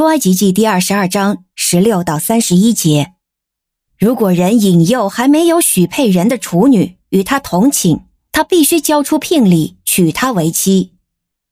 [0.00, 3.12] 出埃及记第二十二章十六到三十一节：
[3.98, 8.00] 如果人引诱还没有许配人的处女与他同寝，
[8.32, 10.94] 他必须交出聘礼娶她为妻。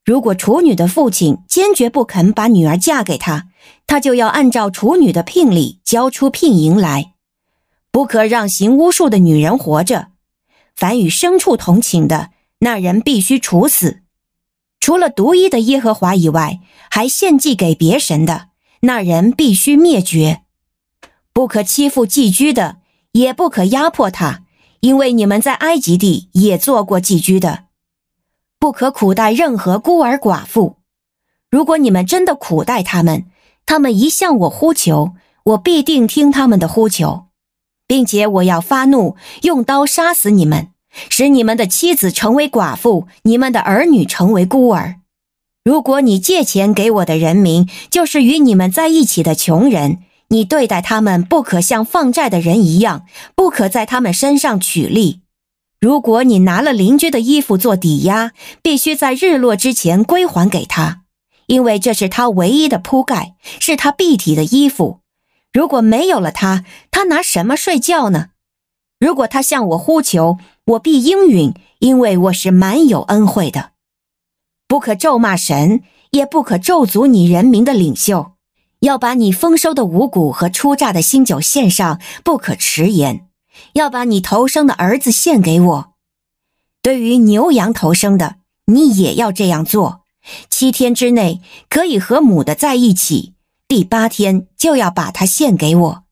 [0.02, 3.48] 如果处女的父亲坚决不肯把女儿嫁给他，
[3.86, 7.12] 他就要按照处女的聘礼交出聘银来，
[7.90, 10.12] 不可让行巫术的女人活着。
[10.74, 12.30] 凡与牲畜同寝的，
[12.60, 14.04] 那人必须处死。
[14.88, 16.60] 除了独一的耶和华以外，
[16.90, 18.48] 还献祭给别神的，
[18.80, 20.44] 那人必须灭绝。
[21.34, 22.78] 不可欺负寄居的，
[23.12, 24.44] 也不可压迫他，
[24.80, 27.64] 因为你们在埃及地也做过寄居的。
[28.58, 30.78] 不可苦待任何孤儿寡妇。
[31.50, 33.26] 如果你们真的苦待他们，
[33.66, 35.12] 他们一向我呼求，
[35.44, 37.26] 我必定听他们的呼求，
[37.86, 40.70] 并且我要发怒，用刀杀死你们。
[41.08, 44.96] 使你们的妻子成为寡妇，你们的儿女成为孤儿。
[45.64, 55.20] 如果你借钱给我的人民，就是与你们在一起的穷人，你对待他们不可像放债的人一样，不可在他们身上取利。
[55.80, 61.02] 如果你拿了邻居的衣服做抵押，必须在日落之前归还给他，
[61.46, 65.00] 因为这是他唯一的铺盖，是他蔽体的衣服。
[65.52, 68.30] 如果没有了他，他拿什么睡觉呢？
[68.98, 73.70] 如果他向我呼求，我必应允，因为我是满有恩惠的。
[74.66, 78.32] 不可咒骂神，也不可咒诅你人民的领袖。
[78.80, 83.28] 要把你丰收的五谷和初榨的新酒献上，不可迟延。
[83.72, 85.92] 要把你头生的儿子献给我。
[86.82, 90.02] 对于牛羊头生的，你也要这样做。
[90.50, 93.34] 七天之内可以和母的在一起，
[93.66, 96.04] 第八天就要把它献给我。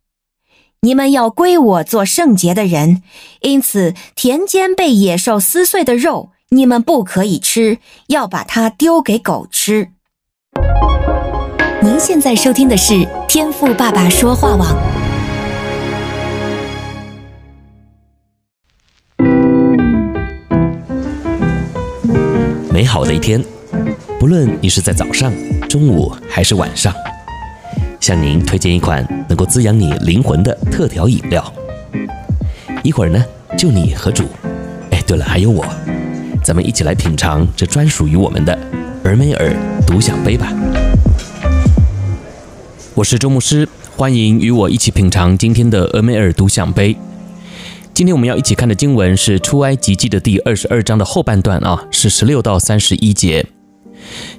[0.86, 3.02] 你们要归我做圣洁的人，
[3.40, 9.88] 因此田间被野兽撕碎的肉，你们不可以吃，要把它丢给狗吃。
[11.82, 14.76] 您现在收听的是天赋爸爸说话网。
[22.70, 23.44] 美好的一天，
[24.20, 25.32] 不论你是在早上、
[25.68, 26.94] 中午还是晚上。
[28.06, 31.52] 向您推荐一款能够滋养你灵魂的特调饮料。
[32.84, 33.20] 一会儿呢，
[33.58, 34.22] 就你和主，
[34.92, 35.66] 哎，对了，还有我，
[36.44, 38.56] 咱们一起来品尝这专属于我们的
[39.02, 39.52] 俄美尔
[39.84, 40.54] 独享杯吧。
[42.94, 46.96] 我是周牧师，欢迎与我一起品尝今天的俄美尔独享杯。
[47.92, 53.44] 今天我们要一起看的经文是出埃及记的第二十二章的后半段啊，是十六到三十一节。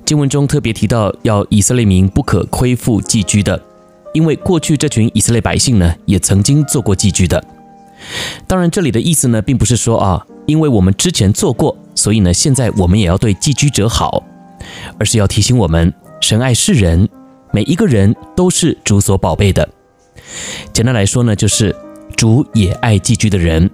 [0.06, 3.62] 经文中特别提到，要以色列民不可亏负寄居的，
[4.14, 7.44] 因为过去这群以色列百姓呢，也曾经做过寄居的。
[8.46, 14.24] 当然，这里的意思呢，并不是说啊，因为我们之前做过，所以呢，现在我们也要对寄居者好，
[15.00, 17.10] 而是要提醒我们，神爱世人，
[17.52, 19.68] 每一个人都是主所宝贝的。
[20.72, 21.76] 简单来说呢，就是
[22.16, 23.70] 主也爱寄居的人。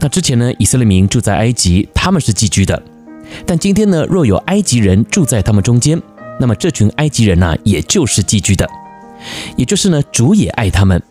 [0.00, 2.82] 那之前呢，以色列民住在埃及，他们是寄居的。
[3.46, 6.00] 但今天呢，若有埃及人住在他们中间，
[6.40, 8.68] 那么这群埃及人呢，也就是寄居的，
[9.56, 11.02] 也就是呢，主也爱他们。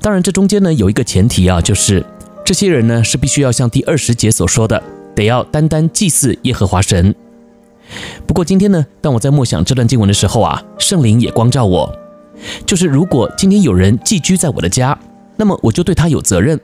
[0.00, 2.04] 当然，这中间呢有一个前提啊，就是
[2.44, 4.82] 这些人呢是必须要像第二十节所说的，
[5.14, 7.14] 得要单单祭祀耶和华神。
[8.26, 11.92] 不过今天呢，当我在默想这段经文的时候啊，圣灵也光照我，
[12.66, 14.98] 就是如果今天有人寄居在我的家，
[15.36, 16.60] 那么我就对他有责任。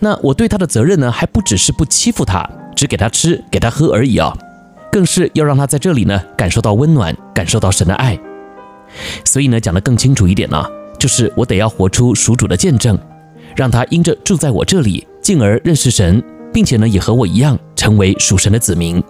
[0.00, 2.48] 那我对他的责任呢，还不只是不欺负他。
[2.78, 4.32] 只给他吃，给他喝而已啊，
[4.92, 8.16] 更是要让他在这里呢感受到温暖，感受到神的爱。
[9.24, 10.64] 所以呢，讲得更清楚一点呢，
[10.96, 12.96] 就是我得要活出属主的见证，
[13.56, 16.22] 让他因着住在我这里，进而认识神，
[16.54, 19.02] 并且呢，也和我一样成为属神的子民。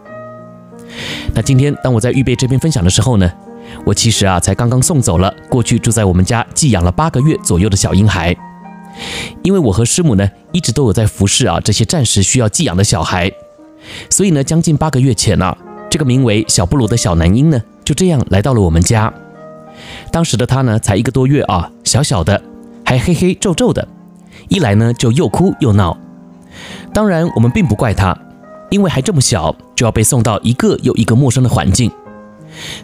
[1.34, 3.30] 那今天当我在预备这篇分享的时候呢，
[3.84, 8.34] 我其实啊才刚刚送走了过去住在我们家寄养了八个月左右的小婴孩。
[9.42, 13.30] 因为我和师母呢一直都有在服侍啊这些暂时需要寄养的小孩。
[14.10, 15.58] 所以呢，将近八个月前呢、啊，
[15.90, 19.12] 这个名为小布鲁的小男婴呢，就这样来到了我们家。
[20.10, 22.42] 当时的他呢，才一个多月啊，小小的，
[22.84, 23.86] 还黑黑皱皱的，
[24.48, 25.96] 一来呢就又哭又闹。
[26.92, 28.16] 当然，我们并不怪他，
[28.70, 31.90] 因为还这么小，就要被送到一个又一个陌生的环境，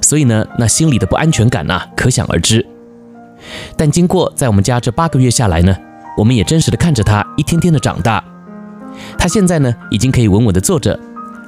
[0.01, 2.65] 所以呢，那心里的不安全感呐、啊，可想而知。
[3.77, 5.77] 但经过在我们家这八个月下来呢，
[6.17, 8.23] 我们也真实的看着他一天天的长大。
[9.19, 10.99] 他现在呢，已经可以稳稳地坐着，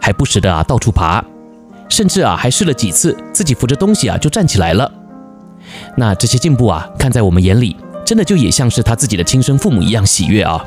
[0.01, 1.25] 还不时的啊到处爬，
[1.89, 4.91] 甚至啊还试了几次自己扶着东西啊就站起来了。
[5.97, 10.65] 那这些进步啊，看在我们眼里，真的就也像是他自己的亲生父母一样喜悦啊。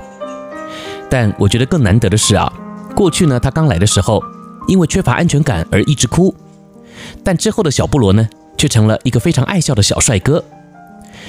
[1.10, 2.52] 但我觉得更难得的是啊，
[2.96, 4.22] 过去呢他刚来的时候，
[4.68, 6.36] 因为缺乏安全感而一直哭，
[7.24, 8.28] 但之后的小布罗呢，
[8.58, 10.44] 却成了一个非常爱笑的小帅哥。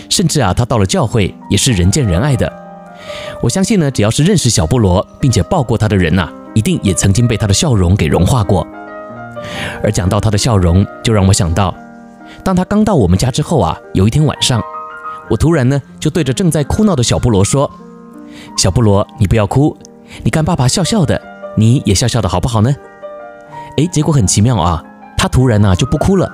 [0.08, 2.59] 甚至啊，他到了教会也是人见人爱的。
[3.40, 8.66] 我相信呢，只要是认识小菠萝并且抱过他的人呐、一定也曾经被他的笑容给融化过。
[9.82, 11.74] 而讲到他的笑容，就让我想到，
[12.44, 14.62] 当他刚到我们家之后啊，有一天晚上，
[15.30, 17.70] 我突然呢就对着正在哭闹的小菠萝说
[18.58, 19.76] ：“小菠萝，你不要哭，
[20.22, 21.20] 你看爸爸笑笑的，
[21.56, 22.74] 你也笑笑的好不好呢？”
[23.78, 24.84] 诶，结果很奇妙啊，
[25.16, 26.30] 他突然呢就不哭了，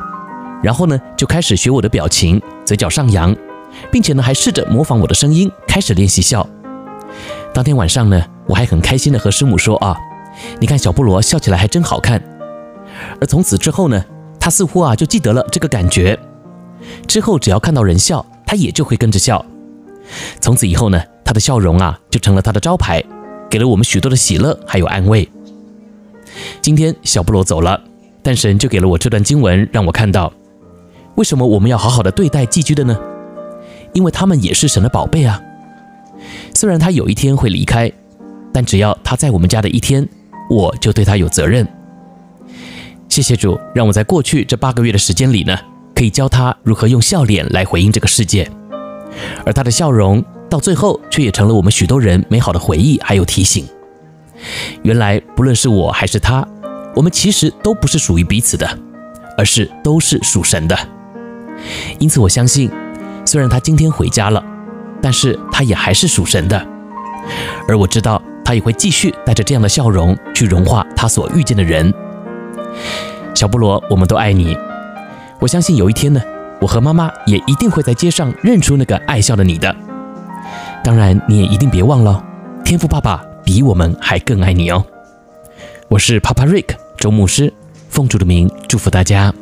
[0.63, 3.35] 然后呢就开始学我的表情，嘴角上扬，
[3.93, 6.45] 并且呢还试着模仿我的声音，开始练习笑。
[7.57, 9.97] 当天晚上呢，我还很开心的和师母说啊，
[10.61, 12.23] 你看小菠萝笑起来还真好看。
[13.19, 14.05] 而从此之后呢，
[14.39, 16.19] 他似乎啊就记得了这个感觉，
[17.09, 19.43] 之后只要看到人笑，他也就会跟着笑。
[20.39, 23.03] 从此以后呢，他的笑容啊就成了他的招牌，
[23.49, 25.27] 给了我们许多的喜乐还有安慰。
[26.61, 27.83] 今天小菠萝走了，
[28.23, 30.31] 但神就给了我这段经文，让我看到
[31.15, 32.95] 为什么我们要好好的对待寄居的呢？
[33.95, 35.41] 因为他们也是神的宝贝啊。
[36.57, 37.93] 虽然他有一天会离开，
[38.51, 40.09] 但只要他在我们家的一天，
[40.49, 41.69] 我就对他有责任。
[43.11, 45.55] 谢谢主，让我在过去这八个月的时间里呢，
[45.95, 48.51] 可以教他如何用笑脸来回应这个世界，
[49.45, 53.67] 而他的笑容到最后却也成了我们许多人美好的回忆，还有提醒。
[54.83, 56.43] 原来不论是我还是他，
[56.95, 58.67] 我们其实都不是属于彼此的，
[59.37, 60.75] 而是都是属神的。
[61.99, 62.71] 因此我相信，
[63.27, 64.43] 虽然他今天回家了，
[65.03, 66.67] 但是他也还是属神的。
[67.69, 71.93] 而我知道他也会继续带着这样的笑容去融化他所遇见的人。
[73.35, 74.57] 小菠萝，我们都爱你。
[75.41, 76.23] 我相信有一天呢，
[76.61, 79.75] 我和妈妈也一定会在街上认出那个爱笑的你的。
[80.83, 82.25] 当然，你也一定别忘了，
[82.65, 84.85] 天父爸爸比我们还更爱你哦。
[85.89, 87.53] 我是 Papa Rick 周牧师，
[87.91, 89.33] 奉主的名祝福大家。